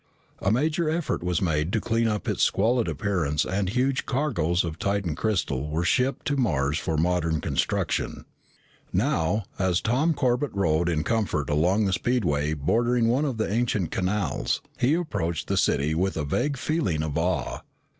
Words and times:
A 0.39 0.49
major 0.51 0.89
effort 0.89 1.21
was 1.21 1.43
made 1.43 1.71
to 1.73 1.79
clean 1.79 2.07
up 2.07 2.27
its 2.27 2.41
squalid 2.41 2.87
appearance 2.87 3.45
and 3.45 3.69
huge 3.69 4.07
cargoes 4.07 4.63
of 4.63 4.79
Titan 4.79 5.13
crystal 5.13 5.69
were 5.69 5.83
shipped 5.85 6.25
to 6.25 6.35
Mars 6.35 6.79
for 6.79 6.97
modern 6.97 7.39
construction. 7.39 8.25
Now, 8.91 9.43
as 9.59 9.79
Tom 9.79 10.15
Corbett 10.15 10.55
rode 10.55 10.89
in 10.89 11.03
comfort 11.03 11.51
along 11.51 11.87
a 11.87 11.93
speedway 11.93 12.55
bordering 12.55 13.09
one 13.09 13.25
of 13.25 13.37
the 13.37 13.47
ancient 13.53 13.91
canals, 13.91 14.63
he 14.79 14.95
approached 14.95 15.47
the 15.47 15.55
city 15.55 15.93
with 15.93 16.17
a 16.17 16.23
vague 16.25 16.57
feeling 16.57 17.03
of 17.03 17.15
awe. 17.15 17.59